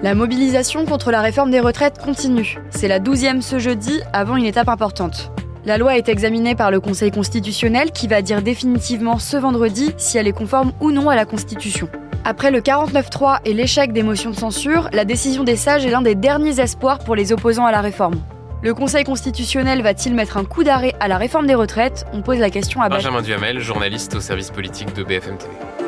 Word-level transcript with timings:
La 0.00 0.14
mobilisation 0.14 0.84
contre 0.86 1.10
la 1.10 1.20
réforme 1.20 1.50
des 1.50 1.58
retraites 1.58 1.98
continue. 1.98 2.58
C'est 2.70 2.86
la 2.86 3.00
douzième 3.00 3.42
ce 3.42 3.58
jeudi, 3.58 4.00
avant 4.12 4.36
une 4.36 4.44
étape 4.44 4.68
importante. 4.68 5.32
La 5.64 5.76
loi 5.76 5.98
est 5.98 6.08
examinée 6.08 6.54
par 6.54 6.70
le 6.70 6.78
Conseil 6.78 7.10
constitutionnel 7.10 7.90
qui 7.90 8.06
va 8.06 8.22
dire 8.22 8.40
définitivement 8.40 9.18
ce 9.18 9.36
vendredi 9.36 9.92
si 9.96 10.16
elle 10.16 10.28
est 10.28 10.32
conforme 10.32 10.70
ou 10.80 10.92
non 10.92 11.08
à 11.08 11.16
la 11.16 11.24
Constitution. 11.24 11.88
Après 12.24 12.52
le 12.52 12.60
49-3 12.60 13.40
et 13.44 13.52
l'échec 13.52 13.92
des 13.92 14.04
motions 14.04 14.30
de 14.30 14.36
censure, 14.36 14.88
la 14.92 15.04
décision 15.04 15.42
des 15.42 15.56
sages 15.56 15.84
est 15.84 15.90
l'un 15.90 16.02
des 16.02 16.14
derniers 16.14 16.60
espoirs 16.60 17.00
pour 17.00 17.16
les 17.16 17.32
opposants 17.32 17.66
à 17.66 17.72
la 17.72 17.80
réforme. 17.80 18.20
Le 18.62 18.74
Conseil 18.74 19.02
constitutionnel 19.02 19.82
va-t-il 19.82 20.14
mettre 20.14 20.36
un 20.36 20.44
coup 20.44 20.62
d'arrêt 20.62 20.94
à 21.00 21.08
la 21.08 21.18
réforme 21.18 21.48
des 21.48 21.56
retraites? 21.56 22.06
On 22.12 22.22
pose 22.22 22.38
la 22.38 22.50
question 22.50 22.82
à 22.82 22.88
Benjamin 22.88 23.22
Duhamel, 23.22 23.58
journaliste 23.58 24.14
au 24.14 24.20
service 24.20 24.52
politique 24.52 24.94
de 24.94 25.02
BFM 25.02 25.38
TV. 25.38 25.87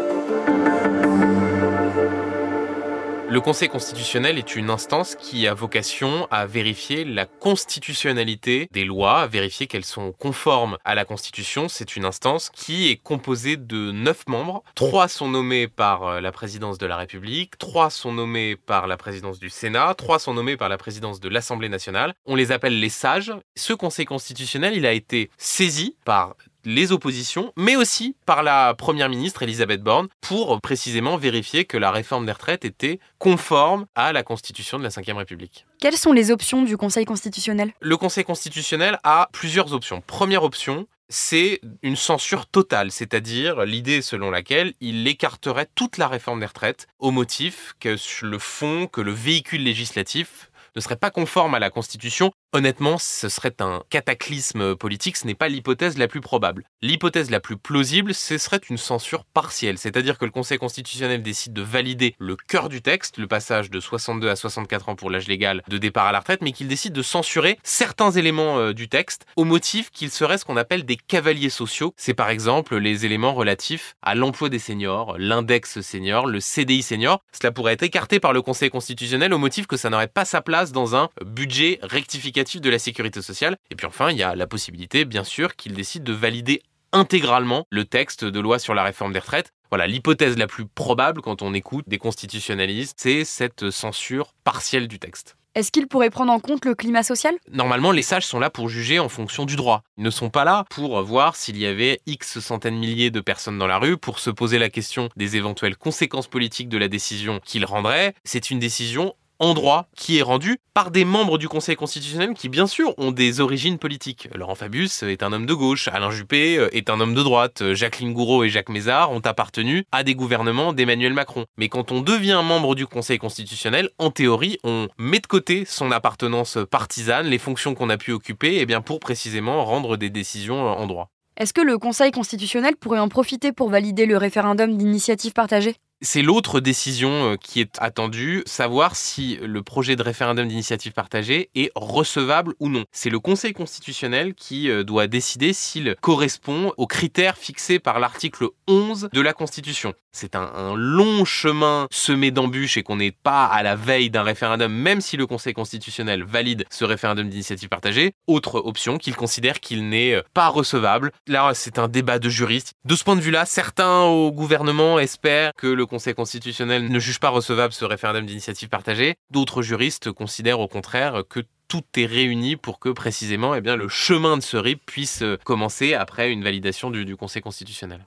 Le 3.30 3.40
Conseil 3.40 3.68
constitutionnel 3.68 4.38
est 4.38 4.56
une 4.56 4.70
instance 4.70 5.14
qui 5.14 5.46
a 5.46 5.54
vocation 5.54 6.26
à 6.32 6.46
vérifier 6.46 7.04
la 7.04 7.26
constitutionnalité 7.26 8.68
des 8.72 8.84
lois, 8.84 9.20
à 9.20 9.26
vérifier 9.28 9.68
qu'elles 9.68 9.84
sont 9.84 10.10
conformes 10.10 10.78
à 10.84 10.96
la 10.96 11.04
Constitution. 11.04 11.68
C'est 11.68 11.94
une 11.94 12.04
instance 12.04 12.50
qui 12.50 12.90
est 12.90 12.96
composée 12.96 13.56
de 13.56 13.92
neuf 13.92 14.26
membres. 14.26 14.64
Trois 14.74 15.06
sont 15.06 15.28
nommés 15.28 15.68
par 15.68 16.02
euh, 16.08 16.20
la 16.20 16.32
présidence 16.32 16.76
de 16.76 16.86
la 16.86 16.96
République, 16.96 17.56
trois 17.56 17.88
sont 17.88 18.12
nommés 18.12 18.56
par 18.56 18.88
la 18.88 18.96
présidence 18.96 19.38
du 19.38 19.48
Sénat, 19.48 19.94
trois 19.94 20.18
sont 20.18 20.34
nommés 20.34 20.56
par 20.56 20.68
la 20.68 20.76
présidence 20.76 21.20
de 21.20 21.28
l'Assemblée 21.28 21.68
nationale. 21.68 22.14
On 22.26 22.34
les 22.34 22.50
appelle 22.50 22.80
les 22.80 22.88
sages. 22.88 23.32
Ce 23.54 23.72
Conseil 23.72 24.06
constitutionnel, 24.06 24.74
il 24.74 24.86
a 24.86 24.92
été 24.92 25.30
saisi 25.38 25.94
par 26.04 26.34
les 26.64 26.92
oppositions, 26.92 27.52
mais 27.56 27.76
aussi 27.76 28.16
par 28.26 28.42
la 28.42 28.74
Première 28.74 29.08
ministre 29.08 29.42
Elisabeth 29.42 29.82
Borne, 29.82 30.08
pour 30.20 30.60
précisément 30.60 31.16
vérifier 31.16 31.64
que 31.64 31.76
la 31.76 31.90
réforme 31.90 32.26
des 32.26 32.32
retraites 32.32 32.64
était 32.64 33.00
conforme 33.18 33.86
à 33.94 34.12
la 34.12 34.22
Constitution 34.22 34.78
de 34.78 34.84
la 34.84 34.90
Ve 34.90 35.16
République. 35.16 35.66
Quelles 35.80 35.96
sont 35.96 36.12
les 36.12 36.30
options 36.30 36.62
du 36.62 36.76
Conseil 36.76 37.04
constitutionnel? 37.04 37.72
Le 37.80 37.96
Conseil 37.96 38.24
constitutionnel 38.24 38.98
a 39.04 39.28
plusieurs 39.32 39.72
options. 39.72 40.02
Première 40.06 40.44
option, 40.44 40.86
c'est 41.08 41.60
une 41.82 41.96
censure 41.96 42.46
totale, 42.46 42.92
c'est-à-dire 42.92 43.64
l'idée 43.64 44.00
selon 44.00 44.30
laquelle 44.30 44.74
il 44.80 45.06
écarterait 45.08 45.68
toute 45.74 45.98
la 45.98 46.06
réforme 46.06 46.40
des 46.40 46.46
retraites 46.46 46.86
au 46.98 47.10
motif 47.10 47.74
que 47.80 47.96
le 48.22 48.38
fond, 48.38 48.86
que 48.86 49.00
le 49.00 49.12
véhicule 49.12 49.64
législatif 49.64 50.50
ne 50.76 50.80
serait 50.80 50.96
pas 50.96 51.10
conforme 51.10 51.54
à 51.54 51.58
la 51.58 51.70
Constitution 51.70 52.30
Honnêtement, 52.52 52.98
ce 52.98 53.28
serait 53.28 53.54
un 53.60 53.84
cataclysme 53.90 54.74
politique, 54.74 55.16
ce 55.16 55.24
n'est 55.24 55.36
pas 55.36 55.46
l'hypothèse 55.46 55.96
la 55.96 56.08
plus 56.08 56.20
probable. 56.20 56.64
L'hypothèse 56.82 57.30
la 57.30 57.38
plus 57.38 57.56
plausible, 57.56 58.12
ce 58.12 58.38
serait 58.38 58.60
une 58.68 58.76
censure 58.76 59.24
partielle, 59.24 59.78
c'est-à-dire 59.78 60.18
que 60.18 60.24
le 60.24 60.32
Conseil 60.32 60.58
constitutionnel 60.58 61.22
décide 61.22 61.52
de 61.52 61.62
valider 61.62 62.16
le 62.18 62.34
cœur 62.34 62.68
du 62.68 62.82
texte, 62.82 63.18
le 63.18 63.28
passage 63.28 63.70
de 63.70 63.78
62 63.78 64.28
à 64.28 64.34
64 64.34 64.88
ans 64.88 64.96
pour 64.96 65.10
l'âge 65.10 65.28
légal 65.28 65.62
de 65.68 65.78
départ 65.78 66.06
à 66.06 66.12
la 66.12 66.18
retraite, 66.18 66.42
mais 66.42 66.50
qu'il 66.50 66.66
décide 66.66 66.92
de 66.92 67.02
censurer 67.02 67.56
certains 67.62 68.10
éléments 68.10 68.58
euh, 68.58 68.72
du 68.72 68.88
texte 68.88 69.26
au 69.36 69.44
motif 69.44 69.90
qu'ils 69.92 70.10
seraient 70.10 70.36
ce 70.36 70.44
qu'on 70.44 70.56
appelle 70.56 70.84
des 70.84 70.96
cavaliers 70.96 71.50
sociaux. 71.50 71.94
C'est 71.96 72.14
par 72.14 72.30
exemple 72.30 72.76
les 72.78 73.06
éléments 73.06 73.32
relatifs 73.32 73.94
à 74.02 74.16
l'emploi 74.16 74.48
des 74.48 74.58
seniors, 74.58 75.16
l'index 75.18 75.82
senior, 75.82 76.26
le 76.26 76.40
CDI 76.40 76.82
senior. 76.82 77.22
Cela 77.30 77.52
pourrait 77.52 77.74
être 77.74 77.84
écarté 77.84 78.18
par 78.18 78.32
le 78.32 78.42
Conseil 78.42 78.70
constitutionnel 78.70 79.32
au 79.32 79.38
motif 79.38 79.68
que 79.68 79.76
ça 79.76 79.88
n'aurait 79.88 80.08
pas 80.08 80.24
sa 80.24 80.40
place 80.40 80.72
dans 80.72 80.96
un 80.96 81.10
budget 81.24 81.78
rectificatif 81.82 82.39
de 82.44 82.70
la 82.70 82.78
sécurité 82.78 83.22
sociale. 83.22 83.56
Et 83.70 83.76
puis 83.76 83.86
enfin, 83.86 84.10
il 84.10 84.16
y 84.16 84.22
a 84.22 84.34
la 84.34 84.46
possibilité, 84.46 85.04
bien 85.04 85.24
sûr, 85.24 85.56
qu'il 85.56 85.74
décide 85.74 86.02
de 86.02 86.12
valider 86.12 86.62
intégralement 86.92 87.66
le 87.70 87.84
texte 87.84 88.24
de 88.24 88.40
loi 88.40 88.58
sur 88.58 88.74
la 88.74 88.82
réforme 88.82 89.12
des 89.12 89.18
retraites. 89.18 89.52
Voilà, 89.70 89.86
l'hypothèse 89.86 90.36
la 90.36 90.46
plus 90.46 90.66
probable 90.66 91.20
quand 91.22 91.42
on 91.42 91.54
écoute 91.54 91.84
des 91.88 91.98
constitutionnalistes, 91.98 92.98
c'est 93.00 93.24
cette 93.24 93.70
censure 93.70 94.34
partielle 94.42 94.88
du 94.88 94.98
texte. 94.98 95.36
Est-ce 95.56 95.72
qu'il 95.72 95.88
pourrait 95.88 96.10
prendre 96.10 96.32
en 96.32 96.38
compte 96.38 96.64
le 96.64 96.76
climat 96.76 97.02
social? 97.02 97.34
Normalement, 97.50 97.90
les 97.90 98.02
sages 98.02 98.24
sont 98.24 98.38
là 98.38 98.50
pour 98.50 98.68
juger 98.68 99.00
en 99.00 99.08
fonction 99.08 99.44
du 99.46 99.56
droit. 99.56 99.82
Ils 99.98 100.04
ne 100.04 100.10
sont 100.10 100.30
pas 100.30 100.44
là 100.44 100.64
pour 100.70 101.02
voir 101.02 101.34
s'il 101.34 101.58
y 101.58 101.66
avait 101.66 102.00
X 102.06 102.38
centaines 102.38 102.76
de 102.76 102.78
milliers 102.78 103.10
de 103.10 103.20
personnes 103.20 103.58
dans 103.58 103.66
la 103.66 103.78
rue, 103.78 103.96
pour 103.96 104.20
se 104.20 104.30
poser 104.30 104.60
la 104.60 104.70
question 104.70 105.08
des 105.16 105.36
éventuelles 105.36 105.76
conséquences 105.76 106.28
politiques 106.28 106.68
de 106.68 106.78
la 106.78 106.86
décision 106.86 107.40
qu'ils 107.44 107.64
rendraient. 107.64 108.14
C'est 108.24 108.50
une 108.50 108.60
décision 108.60 109.14
en 109.40 109.54
droit 109.54 109.88
qui 109.96 110.18
est 110.18 110.22
rendu 110.22 110.58
par 110.74 110.90
des 110.90 111.04
membres 111.04 111.38
du 111.38 111.48
Conseil 111.48 111.74
constitutionnel 111.74 112.34
qui, 112.34 112.48
bien 112.48 112.66
sûr, 112.66 112.94
ont 112.98 113.10
des 113.10 113.40
origines 113.40 113.78
politiques. 113.78 114.28
Laurent 114.34 114.54
Fabius 114.54 115.02
est 115.02 115.22
un 115.22 115.32
homme 115.32 115.46
de 115.46 115.54
gauche, 115.54 115.88
Alain 115.88 116.10
Juppé 116.10 116.58
euh, 116.58 116.68
est 116.72 116.88
un 116.90 117.00
homme 117.00 117.14
de 117.14 117.22
droite, 117.22 117.62
euh, 117.62 117.74
Jacqueline 117.74 118.12
Gouraud 118.12 118.44
et 118.44 118.48
Jacques 118.48 118.68
Mézard 118.68 119.10
ont 119.10 119.20
appartenu 119.20 119.84
à 119.90 120.04
des 120.04 120.14
gouvernements 120.14 120.72
d'Emmanuel 120.72 121.14
Macron. 121.14 121.46
Mais 121.56 121.68
quand 121.68 121.90
on 121.90 122.02
devient 122.02 122.40
membre 122.44 122.74
du 122.74 122.86
Conseil 122.86 123.18
constitutionnel, 123.18 123.88
en 123.98 124.10
théorie, 124.10 124.58
on 124.62 124.88
met 124.98 125.18
de 125.18 125.26
côté 125.26 125.64
son 125.64 125.90
appartenance 125.90 126.58
partisane, 126.70 127.26
les 127.26 127.38
fonctions 127.38 127.74
qu'on 127.74 127.90
a 127.90 127.96
pu 127.96 128.12
occuper, 128.12 128.54
et 128.54 128.60
eh 128.60 128.66
bien 128.66 128.82
pour 128.82 129.00
précisément 129.00 129.64
rendre 129.64 129.96
des 129.96 130.10
décisions 130.10 130.66
en 130.66 130.86
droit. 130.86 131.08
Est-ce 131.36 131.54
que 131.54 131.62
le 131.62 131.78
Conseil 131.78 132.10
constitutionnel 132.10 132.76
pourrait 132.76 132.98
en 132.98 133.08
profiter 133.08 133.52
pour 133.52 133.70
valider 133.70 134.04
le 134.04 134.18
référendum 134.18 134.76
d'initiative 134.76 135.32
partagée? 135.32 135.76
C'est 136.02 136.22
l'autre 136.22 136.60
décision 136.60 137.32
euh, 137.32 137.36
qui 137.36 137.60
est 137.60 137.76
attendue, 137.78 138.42
savoir 138.46 138.96
si 138.96 139.38
le 139.42 139.62
projet 139.62 139.96
de 139.96 140.02
référendum 140.02 140.48
d'initiative 140.48 140.92
partagée 140.92 141.50
est 141.54 141.70
recevable 141.74 142.54
ou 142.58 142.68
non. 142.68 142.84
C'est 142.92 143.10
le 143.10 143.18
Conseil 143.18 143.52
constitutionnel 143.52 144.34
qui 144.34 144.70
euh, 144.70 144.82
doit 144.82 145.06
décider 145.06 145.52
s'il 145.52 145.96
correspond 146.00 146.72
aux 146.76 146.86
critères 146.86 147.36
fixés 147.36 147.78
par 147.78 148.00
l'article 148.00 148.48
11 148.66 149.10
de 149.12 149.20
la 149.20 149.32
Constitution. 149.32 149.94
C'est 150.12 150.34
un, 150.34 150.74
long 150.74 151.24
chemin 151.24 151.86
semé 151.90 152.30
d'embûches 152.30 152.76
et 152.76 152.82
qu'on 152.82 152.96
n'est 152.96 153.12
pas 153.12 153.44
à 153.44 153.62
la 153.62 153.76
veille 153.76 154.10
d'un 154.10 154.22
référendum, 154.22 154.72
même 154.72 155.00
si 155.00 155.16
le 155.16 155.26
Conseil 155.26 155.52
constitutionnel 155.52 156.24
valide 156.24 156.64
ce 156.70 156.84
référendum 156.84 157.28
d'initiative 157.28 157.68
partagée. 157.68 158.12
Autre 158.26 158.56
option, 158.56 158.98
qu'il 158.98 159.14
considère 159.14 159.60
qu'il 159.60 159.88
n'est 159.88 160.14
euh, 160.14 160.22
pas 160.34 160.48
recevable. 160.48 161.12
Là, 161.26 161.52
c'est 161.54 161.78
un 161.78 161.88
débat 161.88 162.18
de 162.18 162.28
juristes. 162.28 162.72
De 162.84 162.94
ce 162.94 163.04
point 163.04 163.16
de 163.16 163.20
vue-là, 163.20 163.44
certains 163.44 164.02
au 164.02 164.32
gouvernement 164.32 164.98
espèrent 164.98 165.52
que 165.56 165.66
le 165.66 165.86
Conseil 165.90 166.14
constitutionnel 166.14 166.88
ne 166.88 166.98
juge 166.98 167.18
pas 167.18 167.28
recevable 167.28 167.74
ce 167.74 167.84
référendum 167.84 168.24
d'initiative 168.24 168.68
partagée. 168.68 169.16
D'autres 169.30 169.60
juristes 169.60 170.12
considèrent 170.12 170.60
au 170.60 170.68
contraire 170.68 171.24
que 171.28 171.40
tout 171.68 171.82
est 171.96 172.06
réuni 172.06 172.56
pour 172.56 172.78
que 172.78 172.88
précisément 172.88 173.54
eh 173.54 173.60
le 173.60 173.88
chemin 173.88 174.36
de 174.36 174.42
ce 174.42 174.56
RIP 174.56 174.80
puisse 174.86 175.22
euh, 175.22 175.36
commencer 175.44 175.94
après 175.94 176.32
une 176.32 176.42
validation 176.42 176.90
du, 176.90 177.04
du 177.04 177.16
Conseil 177.16 177.42
constitutionnel. 177.42 178.00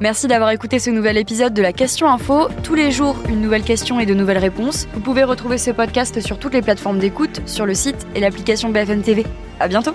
Merci 0.00 0.28
d'avoir 0.28 0.50
écouté 0.50 0.78
ce 0.78 0.88
nouvel 0.88 1.18
épisode 1.18 1.52
de 1.52 1.60
la 1.60 1.74
Question 1.74 2.08
Info. 2.08 2.48
Tous 2.64 2.74
les 2.74 2.90
jours, 2.90 3.16
une 3.28 3.42
nouvelle 3.42 3.62
question 3.62 4.00
et 4.00 4.06
de 4.06 4.14
nouvelles 4.14 4.38
réponses. 4.38 4.88
Vous 4.94 5.00
pouvez 5.00 5.24
retrouver 5.24 5.58
ce 5.58 5.70
podcast 5.70 6.20
sur 6.20 6.38
toutes 6.38 6.54
les 6.54 6.62
plateformes 6.62 6.98
d'écoute, 6.98 7.42
sur 7.46 7.66
le 7.66 7.74
site 7.74 8.06
et 8.14 8.20
l'application 8.20 8.70
BFM 8.70 9.02
TV. 9.02 9.26
À 9.60 9.68
bientôt! 9.68 9.94